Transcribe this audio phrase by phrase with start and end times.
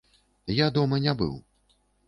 [0.59, 1.39] Я дома не быў.